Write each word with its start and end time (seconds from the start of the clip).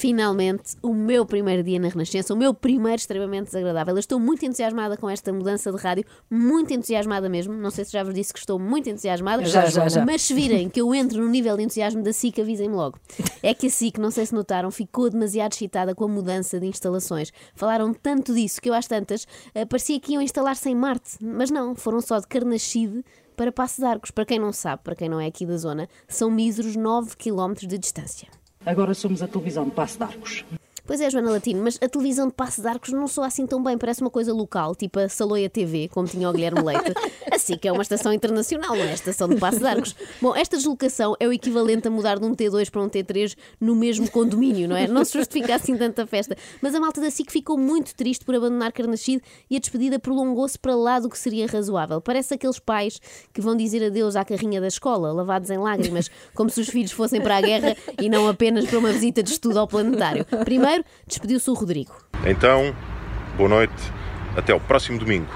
Finalmente, 0.00 0.78
o 0.82 0.94
meu 0.94 1.26
primeiro 1.26 1.62
dia 1.62 1.78
na 1.78 1.88
Renascença, 1.88 2.32
o 2.32 2.36
meu 2.36 2.54
primeiro 2.54 2.98
extremamente 2.98 3.48
desagradável. 3.48 3.94
Eu 3.94 3.98
estou 3.98 4.18
muito 4.18 4.42
entusiasmada 4.46 4.96
com 4.96 5.10
esta 5.10 5.30
mudança 5.30 5.70
de 5.70 5.76
rádio, 5.76 6.06
muito 6.30 6.72
entusiasmada 6.72 7.28
mesmo. 7.28 7.52
Não 7.52 7.70
sei 7.70 7.84
se 7.84 7.92
já 7.92 8.02
vos 8.02 8.14
disse 8.14 8.32
que 8.32 8.38
estou 8.38 8.58
muito 8.58 8.88
entusiasmada, 8.88 9.44
Já, 9.44 9.66
já, 9.66 9.90
já. 9.90 10.06
mas 10.06 10.22
se 10.22 10.32
virem 10.32 10.70
que 10.70 10.80
eu 10.80 10.94
entro 10.94 11.20
no 11.20 11.28
nível 11.28 11.54
de 11.54 11.64
entusiasmo 11.64 12.02
da 12.02 12.14
SIC, 12.14 12.40
avisem-me 12.40 12.74
logo. 12.74 12.98
É 13.42 13.52
que 13.52 13.66
a 13.66 13.70
SIC, 13.70 13.98
não 13.98 14.10
sei 14.10 14.24
se 14.24 14.34
notaram, 14.34 14.70
ficou 14.70 15.10
demasiado 15.10 15.52
excitada 15.52 15.94
com 15.94 16.04
a 16.04 16.08
mudança 16.08 16.58
de 16.58 16.66
instalações. 16.66 17.30
Falaram 17.54 17.92
tanto 17.92 18.32
disso 18.32 18.58
que 18.58 18.70
eu 18.70 18.74
às 18.74 18.86
tantas 18.86 19.26
eh, 19.54 19.66
parecia 19.66 20.00
que 20.00 20.14
iam 20.14 20.22
instalar-se 20.22 20.70
em 20.70 20.74
Marte, 20.74 21.18
mas 21.20 21.50
não, 21.50 21.74
foram 21.74 22.00
só 22.00 22.18
de 22.18 22.26
Carnaxide 22.26 23.04
para 23.36 23.52
Passo 23.52 23.82
de 23.82 23.86
Arcos. 23.86 24.10
Para 24.10 24.24
quem 24.24 24.38
não 24.38 24.50
sabe, 24.50 24.82
para 24.82 24.96
quem 24.96 25.10
não 25.10 25.20
é 25.20 25.26
aqui 25.26 25.44
da 25.44 25.58
zona, 25.58 25.90
são 26.08 26.30
míseros 26.30 26.74
9 26.74 27.16
km 27.18 27.52
de 27.68 27.76
distância. 27.76 28.39
Agora 28.64 28.92
somos 28.92 29.22
a 29.22 29.26
televisão 29.26 29.64
de 29.64 29.70
Passo 29.70 29.96
de 29.96 30.04
Arcos. 30.04 30.44
Pois 30.90 31.00
é, 31.00 31.08
Joana 31.08 31.30
Latino, 31.30 31.62
mas 31.62 31.78
a 31.80 31.88
televisão 31.88 32.26
de 32.26 32.34
Passo 32.34 32.60
de 32.60 32.66
Arcos 32.66 32.90
não 32.90 33.06
soa 33.06 33.28
assim 33.28 33.46
tão 33.46 33.62
bem, 33.62 33.78
parece 33.78 34.00
uma 34.00 34.10
coisa 34.10 34.34
local, 34.34 34.74
tipo 34.74 34.98
a 34.98 35.08
Saloia 35.08 35.48
TV, 35.48 35.86
como 35.86 36.08
tinha 36.08 36.28
o 36.28 36.32
Guilherme 36.32 36.62
Leite. 36.62 36.92
Assim 37.30 37.56
que 37.56 37.68
é 37.68 37.72
uma 37.72 37.82
estação 37.82 38.12
internacional, 38.12 38.70
não 38.70 38.82
é? 38.82 38.90
A 38.90 38.94
estação 38.94 39.28
de 39.28 39.36
Passo 39.36 39.60
de 39.60 39.66
Arcos. 39.66 39.94
Bom, 40.20 40.34
esta 40.34 40.56
deslocação 40.56 41.14
é 41.20 41.28
o 41.28 41.32
equivalente 41.32 41.86
a 41.86 41.90
mudar 41.90 42.18
de 42.18 42.24
um 42.24 42.34
T2 42.34 42.70
para 42.70 42.82
um 42.82 42.88
T3 42.88 43.36
no 43.60 43.76
mesmo 43.76 44.10
condomínio, 44.10 44.68
não 44.68 44.76
é? 44.76 44.88
Não 44.88 45.04
se 45.04 45.16
justifica 45.16 45.54
assim 45.54 45.76
tanta 45.76 46.04
festa. 46.06 46.36
Mas 46.60 46.74
a 46.74 46.80
malta 46.80 47.00
da 47.00 47.08
SIC 47.08 47.30
ficou 47.30 47.56
muito 47.56 47.94
triste 47.94 48.24
por 48.24 48.34
abandonar 48.34 48.72
Carnaxide 48.72 49.22
e 49.48 49.56
a 49.56 49.60
despedida 49.60 49.98
prolongou-se 49.98 50.58
para 50.58 50.74
lá 50.74 50.98
do 50.98 51.08
que 51.08 51.16
seria 51.16 51.46
razoável. 51.46 52.00
Parece 52.00 52.34
aqueles 52.34 52.58
pais 52.58 53.00
que 53.32 53.40
vão 53.40 53.56
dizer 53.56 53.84
adeus 53.84 54.16
à 54.16 54.24
carrinha 54.24 54.60
da 54.60 54.68
escola, 54.68 55.12
lavados 55.12 55.50
em 55.50 55.58
lágrimas, 55.58 56.10
como 56.34 56.50
se 56.50 56.60
os 56.60 56.68
filhos 56.68 56.90
fossem 56.90 57.20
para 57.20 57.36
a 57.36 57.40
guerra 57.40 57.76
e 58.02 58.08
não 58.08 58.28
apenas 58.28 58.66
para 58.66 58.78
uma 58.78 58.92
visita 58.92 59.22
de 59.22 59.30
estudo 59.30 59.58
ao 59.58 59.68
planetário. 59.68 60.26
Primeiro, 60.44 60.79
despediu-se 61.06 61.50
o 61.50 61.54
Rodrigo. 61.54 61.92
Então, 62.24 62.74
boa 63.36 63.48
noite, 63.48 63.74
até 64.36 64.54
o 64.54 64.60
próximo 64.60 64.98
domingo, 64.98 65.30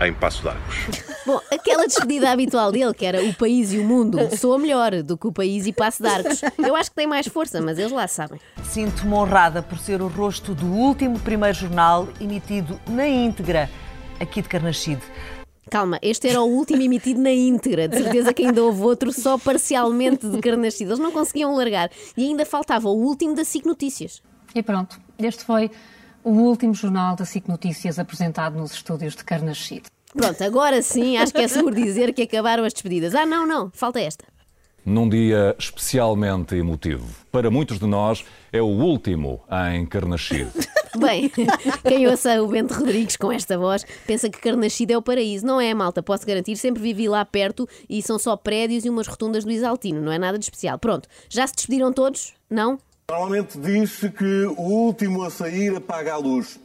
em 0.00 0.12
Passo 0.12 0.42
de 0.42 0.48
Arcos. 0.48 1.02
Bom, 1.24 1.40
aquela 1.52 1.86
despedida 1.86 2.30
habitual 2.30 2.72
dele, 2.72 2.92
que 2.92 3.06
era 3.06 3.22
o 3.22 3.32
país 3.34 3.72
e 3.72 3.78
o 3.78 3.84
mundo, 3.84 4.18
soa 4.36 4.58
melhor 4.58 5.02
do 5.02 5.16
que 5.16 5.26
o 5.28 5.32
país 5.32 5.66
e 5.66 5.72
Passo 5.72 6.02
de 6.02 6.08
Arcos. 6.08 6.40
Eu 6.58 6.74
acho 6.74 6.90
que 6.90 6.96
tem 6.96 7.06
mais 7.06 7.28
força, 7.28 7.60
mas 7.60 7.78
eles 7.78 7.92
lá 7.92 8.08
sabem. 8.08 8.40
Sinto-me 8.64 9.14
honrada 9.14 9.62
por 9.62 9.78
ser 9.78 10.02
o 10.02 10.08
rosto 10.08 10.54
do 10.54 10.66
último 10.66 11.18
primeiro 11.20 11.56
jornal 11.56 12.08
emitido 12.20 12.80
na 12.88 13.06
íntegra 13.06 13.70
aqui 14.18 14.42
de 14.42 14.48
Carnaxide. 14.48 15.02
Calma, 15.70 15.98
este 16.02 16.28
era 16.28 16.42
o 16.42 16.44
último 16.44 16.82
emitido 16.82 17.20
na 17.20 17.30
íntegra. 17.30 17.88
De 17.88 17.96
certeza 17.96 18.34
que 18.34 18.44
ainda 18.44 18.62
houve 18.62 18.82
outro 18.82 19.12
só 19.12 19.38
parcialmente 19.38 20.28
de 20.28 20.38
Carnaxide. 20.38 20.90
Eles 20.90 20.98
não 20.98 21.10
conseguiam 21.12 21.54
largar. 21.54 21.90
E 22.16 22.24
ainda 22.24 22.44
faltava 22.44 22.88
o 22.88 22.96
último 22.96 23.34
da 23.34 23.44
SIC 23.44 23.64
Notícias. 23.64 24.20
E 24.54 24.62
pronto, 24.62 25.00
este 25.18 25.44
foi 25.44 25.70
o 26.24 26.30
último 26.30 26.74
jornal 26.74 27.16
da 27.16 27.24
SIC 27.24 27.48
Notícias 27.48 27.98
apresentado 27.98 28.56
nos 28.56 28.72
estúdios 28.72 29.16
de 29.16 29.24
Carnaxide. 29.24 29.84
Pronto, 30.14 30.44
agora 30.44 30.82
sim, 30.82 31.16
acho 31.16 31.32
que 31.32 31.40
é 31.40 31.48
seguro 31.48 31.74
dizer 31.74 32.12
que 32.12 32.22
acabaram 32.22 32.64
as 32.64 32.72
despedidas. 32.72 33.14
Ah, 33.14 33.24
não, 33.24 33.46
não, 33.46 33.70
falta 33.72 33.98
esta. 33.98 34.24
Num 34.84 35.08
dia 35.08 35.54
especialmente 35.58 36.54
emotivo. 36.56 37.06
Para 37.30 37.50
muitos 37.50 37.78
de 37.78 37.86
nós, 37.86 38.24
é 38.52 38.60
o 38.60 38.66
último 38.66 39.40
em 39.70 39.86
Carnaxide. 39.86 40.50
Bem, 40.98 41.30
quem 41.86 42.06
ouça 42.08 42.42
o 42.42 42.48
Bento 42.48 42.74
Rodrigues 42.74 43.16
com 43.16 43.32
esta 43.32 43.56
voz 43.56 43.86
pensa 44.06 44.28
que 44.28 44.40
Carnaxide 44.40 44.92
é 44.92 44.98
o 44.98 45.02
paraíso. 45.02 45.46
Não 45.46 45.60
é, 45.60 45.72
malta, 45.72 46.02
posso 46.02 46.26
garantir, 46.26 46.56
sempre 46.56 46.82
vivi 46.82 47.08
lá 47.08 47.24
perto 47.24 47.66
e 47.88 48.02
são 48.02 48.18
só 48.18 48.36
prédios 48.36 48.84
e 48.84 48.90
umas 48.90 49.06
rotundas 49.06 49.44
do 49.44 49.50
Isaltino, 49.50 50.02
não 50.02 50.12
é 50.12 50.18
nada 50.18 50.38
de 50.38 50.44
especial. 50.44 50.78
Pronto, 50.78 51.08
já 51.30 51.46
se 51.46 51.54
despediram 51.54 51.92
todos? 51.92 52.34
Não? 52.50 52.78
Normalmente 53.12 53.58
diz-se 53.58 54.08
que 54.08 54.46
o 54.46 54.62
último 54.62 55.22
a 55.22 55.28
sair 55.28 55.76
apaga 55.76 56.14
a 56.14 56.16
luz. 56.16 56.58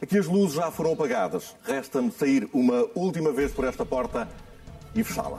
Aqui 0.00 0.16
as 0.16 0.28
luzes 0.28 0.54
já 0.54 0.70
foram 0.70 0.92
apagadas. 0.92 1.56
Resta-me 1.64 2.12
sair 2.12 2.48
uma 2.52 2.86
última 2.94 3.32
vez 3.32 3.50
por 3.50 3.64
esta 3.64 3.84
porta 3.84 4.28
e 4.94 5.02
fechá-la. 5.02 5.38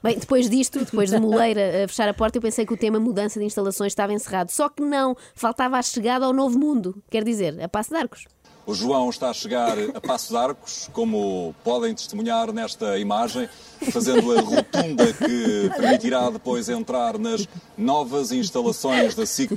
Bem, 0.00 0.16
depois 0.16 0.48
disto, 0.48 0.78
depois 0.84 1.10
de 1.10 1.18
Moleira 1.18 1.82
a 1.84 1.88
fechar 1.88 2.08
a 2.08 2.14
porta, 2.14 2.38
eu 2.38 2.42
pensei 2.42 2.64
que 2.64 2.72
o 2.72 2.76
tema 2.76 3.00
mudança 3.00 3.40
de 3.40 3.46
instalações 3.46 3.90
estava 3.90 4.12
encerrado. 4.12 4.52
Só 4.52 4.68
que 4.68 4.80
não, 4.80 5.16
faltava 5.34 5.76
a 5.76 5.82
chegada 5.82 6.24
ao 6.24 6.32
novo 6.32 6.56
mundo. 6.56 7.02
Quer 7.10 7.24
dizer, 7.24 7.60
a 7.60 7.68
Passo 7.68 7.90
de 7.90 7.96
Arcos. 7.96 8.26
O 8.66 8.74
João 8.74 9.08
está 9.08 9.30
a 9.30 9.32
chegar 9.32 9.78
a 9.94 10.00
Passos 10.00 10.30
de 10.30 10.36
Arcos, 10.36 10.90
como 10.92 11.54
podem 11.62 11.94
testemunhar 11.94 12.52
nesta 12.52 12.98
imagem, 12.98 13.48
fazendo 13.92 14.36
a 14.36 14.40
rotunda 14.40 15.12
que 15.12 15.70
permitirá 15.76 16.28
depois 16.30 16.68
entrar 16.68 17.16
nas 17.16 17.46
novas 17.78 18.32
instalações 18.32 19.14
da 19.14 19.24
SIC. 19.24 19.56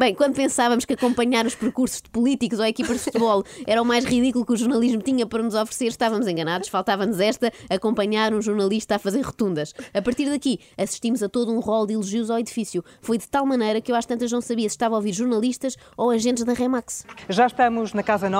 Bem, 0.00 0.14
quando 0.14 0.34
pensávamos 0.34 0.86
que 0.86 0.94
acompanhar 0.94 1.44
os 1.44 1.54
percursos 1.54 2.00
de 2.00 2.08
políticos 2.08 2.58
ou 2.58 2.64
equipas 2.64 2.96
de 2.96 3.02
futebol 3.02 3.44
era 3.66 3.82
o 3.82 3.84
mais 3.84 4.06
ridículo 4.06 4.46
que 4.46 4.54
o 4.54 4.56
jornalismo 4.56 5.02
tinha 5.02 5.26
para 5.26 5.42
nos 5.42 5.54
oferecer, 5.54 5.88
estávamos 5.88 6.26
enganados. 6.26 6.70
Faltava-nos 6.70 7.20
esta, 7.20 7.52
acompanhar 7.68 8.32
um 8.32 8.40
jornalista 8.40 8.94
a 8.94 8.98
fazer 8.98 9.20
rotundas. 9.20 9.74
A 9.92 10.00
partir 10.00 10.30
daqui, 10.30 10.58
assistimos 10.78 11.22
a 11.22 11.28
todo 11.28 11.52
um 11.52 11.60
rol 11.60 11.86
de 11.86 11.92
elogios 11.92 12.30
ao 12.30 12.38
edifício. 12.38 12.82
Foi 13.02 13.18
de 13.18 13.28
tal 13.28 13.44
maneira 13.44 13.78
que 13.82 13.92
eu 13.92 13.96
às 13.96 14.06
tantas 14.06 14.32
não 14.32 14.40
sabia 14.40 14.70
se 14.70 14.74
estava 14.74 14.94
a 14.94 14.96
ouvir 14.96 15.12
jornalistas 15.12 15.76
ou 15.98 16.08
agentes 16.08 16.44
da 16.44 16.54
Remax. 16.54 17.04
Já 17.28 17.46
estamos 17.46 17.92
na 17.92 18.02
Casa 18.02 18.30
Nova, 18.30 18.37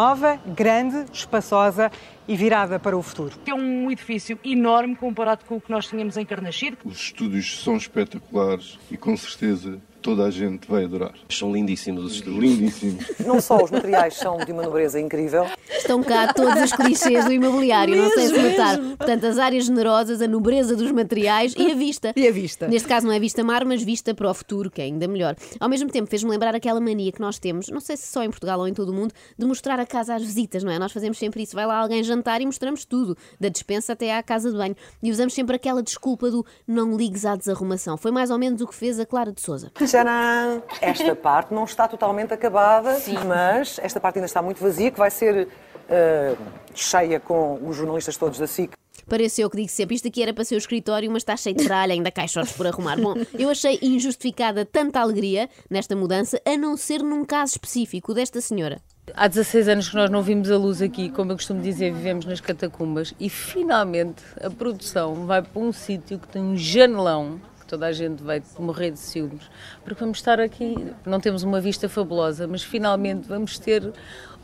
grande, 0.54 1.04
espaçosa 1.12 1.91
e 2.26 2.36
virada 2.36 2.78
para 2.78 2.97
o 2.97 3.03
futuro. 3.03 3.32
É 3.47 3.54
um 3.54 3.91
edifício 3.91 4.38
enorme 4.44 4.94
comparado 4.94 5.44
com 5.44 5.56
o 5.56 5.60
que 5.60 5.70
nós 5.70 5.86
tínhamos 5.86 6.16
em 6.16 6.25
Carnaxide. 6.25 6.78
Os 6.84 6.98
estúdios 6.98 7.62
são 7.62 7.76
espetaculares 7.76 8.78
e 8.91 8.97
com 8.97 9.16
certeza 9.16 9.78
toda 10.00 10.25
a 10.25 10.31
gente 10.31 10.69
vai 10.69 10.84
adorar. 10.84 11.14
São 11.28 11.53
lindíssimos 11.53 12.04
os 12.04 12.14
estúdios. 12.14 12.42
Lindíssimos. 12.42 13.04
Não 13.26 13.41
só 13.41 13.62
os 13.62 13.70
materiais 13.70 14.14
são 14.14 14.36
de 14.38 14.53
uma 14.53 14.62
nobreza 14.62 15.00
incrível, 15.00 15.47
Estão 15.71 16.03
cá 16.03 16.33
todos 16.33 16.62
os 16.62 16.73
clichês 16.73 17.25
do 17.25 17.33
imobiliário, 17.33 17.97
não 17.97 18.11
sei 18.11 18.29
se 18.29 18.39
notaram. 18.39 18.97
Portanto, 18.97 19.25
as 19.25 19.39
áreas 19.39 19.65
generosas, 19.67 20.23
a 20.23 20.27
nobreza 20.27 20.75
dos 20.75 20.91
materiais 20.91 21.55
e 21.56 21.71
a 21.71 21.75
vista. 21.75 22.12
E 22.17 22.27
a 22.27 22.33
vista? 22.33 22.69
Neste 22.69 22.89
caso 22.89 23.06
não 23.06 23.12
é 23.12 23.21
vista 23.21 23.45
mar, 23.45 23.65
mas 23.65 23.83
vista 23.83 24.15
para 24.15 24.31
o 24.31 24.34
futuro, 24.34 24.71
que 24.71 24.81
é 24.81 24.84
ainda 24.84 25.07
melhor. 25.07 25.37
Ao 25.61 25.69
mesmo 25.69 25.91
tempo, 25.91 26.09
fez-me 26.09 26.31
lembrar 26.31 26.55
aquela 26.55 26.81
mania 26.81 27.12
que 27.12 27.21
nós 27.21 27.39
temos, 27.39 27.69
não 27.69 27.81
sei 27.81 27.97
se 27.97 28.07
só 28.09 28.23
em 28.23 28.31
Portugal 28.31 28.61
ou 28.61 28.69
em 28.69 28.75
todo 28.75 28.91
o 28.91 28.95
mundo, 28.95 29.12
de 29.37 29.47
mostrar 29.47 29.78
a 29.78 29.87
casa 29.87 30.15
às 30.15 30.23
visitas, 30.23 30.62
não 30.62 30.73
é? 30.73 30.78
Nós 30.78 30.93
fazemos 30.93 31.19
sempre 31.19 31.43
isso. 31.43 31.55
Vai 31.55 31.67
lá 31.67 31.77
alguém 31.77 32.03
jantar 32.03 32.41
e 32.41 32.47
mostramos 32.47 32.84
tudo, 32.84 33.17
da 33.39 33.49
despensa 33.49 33.93
até 33.93 34.17
à 34.17 34.23
casa 34.23 34.51
de 34.51 34.57
banho. 34.57 34.77
E 35.03 35.11
usamos 35.11 35.34
sempre 35.34 35.57
aquela 35.57 35.83
desculpa 35.83 36.31
do 36.31 36.45
não 36.67 36.97
ligues 36.97 37.25
à 37.25 37.37
desarrumação. 37.37 37.97
Foi 37.97 38.11
mais 38.11 38.31
ou 38.31 38.39
menos 38.39 38.61
o 38.61 38.67
que 38.67 38.75
fez 38.75 38.99
a 38.99 39.07
Clara 39.07 39.33
de 39.33 39.41
Souza. 39.41 39.71
Tcharam! 39.75 40.62
Esta 40.81 41.15
parte 41.17 41.53
não 41.53 41.65
está 41.65 41.87
totalmente 41.89 42.33
acabada, 42.33 42.99
mas 43.27 43.78
esta 43.83 44.01
parte 44.01 44.19
ainda 44.19 44.27
está 44.27 44.43
muito 44.43 44.62
vazia, 44.62 44.91
que 44.91 44.99
vai 44.99 45.11
ser 45.11 45.49
eh, 45.89 46.37
cheia 46.75 47.19
com 47.19 47.59
os 47.67 47.77
jornalistas 47.77 48.17
todos 48.17 48.39
da 48.39 48.47
SIC. 48.47 48.73
Pareceu 49.09 49.47
eu 49.47 49.51
que 49.51 49.57
digo 49.57 49.69
sempre, 49.71 49.97
isto 49.97 50.07
aqui 50.07 50.23
era 50.23 50.35
para 50.35 50.45
ser 50.45 50.55
o 50.55 50.59
escritório, 50.59 51.11
mas 51.11 51.23
está 51.23 51.35
cheio 51.35 51.57
de 51.57 51.65
tralha, 51.65 51.95
ainda 51.95 52.11
caixotes 52.11 52.53
por 52.53 52.67
arrumar. 52.67 53.01
Bom, 53.01 53.15
eu 53.39 53.49
achei 53.49 53.79
injustificada 53.81 54.67
tanta 54.67 55.01
alegria 55.01 55.49
nesta 55.71 55.97
mudança, 55.97 56.39
a 56.45 56.57
não 56.59 56.77
ser 56.77 57.03
num 57.03 57.25
caso 57.25 57.53
específico, 57.53 58.13
o 58.13 58.15
desta 58.15 58.41
senhora. 58.43 58.83
Há 59.15 59.27
16 59.27 59.69
anos 59.69 59.89
que 59.89 59.97
nós 59.97 60.11
não 60.11 60.23
vimos 60.23 60.51
a 60.51 60.59
luz 60.59 60.83
aqui, 60.83 61.09
como 61.09 61.33
eu 61.33 61.37
costumo 61.37 61.63
dizer, 61.63 61.91
vivemos 61.91 62.27
nas 62.27 62.41
catacumbas 62.41 63.15
e 63.19 63.31
finalmente 63.31 64.23
a 64.43 64.51
produção 64.51 65.27
vai 65.27 65.41
para 65.41 65.63
um 65.63 65.73
sítio 65.73 66.19
que 66.19 66.29
tem 66.29 66.43
um 66.43 66.57
janelão 66.57 67.41
que 67.61 67.67
toda 67.67 67.87
a 67.87 67.93
gente 67.93 68.23
vai 68.23 68.43
morrer 68.59 68.91
de 68.91 68.99
ciúmes, 68.99 69.45
porque 69.83 70.01
vamos 70.01 70.19
estar 70.19 70.39
aqui, 70.39 70.93
não 71.07 71.19
temos 71.19 71.43
uma 71.43 71.61
vista 71.61 71.89
fabulosa, 71.89 72.47
mas 72.47 72.63
finalmente 72.63 73.27
vamos 73.27 73.59
ter 73.59 73.91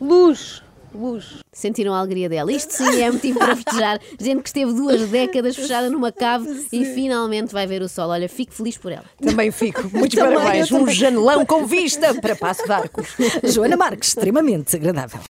luz, 0.01 0.63
luz. 0.97 1.38
Sentiram 1.53 1.94
a 1.94 1.99
alegria 1.99 2.28
dela. 2.28 2.53
Isto 2.53 2.72
sim 2.72 3.00
é 3.00 3.10
motivo 3.10 3.38
para 3.38 3.56
festejar. 3.56 4.00
Gente 4.21 4.43
que 4.43 4.49
esteve 4.49 4.72
duas 4.72 5.09
décadas 5.09 5.56
fechada 5.56 5.91
numa 5.91 6.12
cave 6.12 6.66
e 6.72 6.84
finalmente 6.84 7.53
vai 7.53 7.66
ver 7.66 7.82
o 7.82 7.88
sol. 7.88 8.09
Olha, 8.10 8.28
fico 8.28 8.53
feliz 8.53 8.77
por 8.77 8.93
ela. 8.93 9.04
Também 9.21 9.50
fico. 9.50 9.88
Muitos 9.97 10.19
parabéns. 10.19 10.71
Um 10.72 10.88
janelão 10.88 11.44
com 11.44 11.66
vista 11.66 12.15
para 12.21 12.37
Passo 12.37 12.65
de 12.65 12.72
Arcos. 12.72 13.09
Joana 13.45 13.77
Marques, 13.77 14.09
extremamente 14.10 14.65
desagradável. 14.65 15.21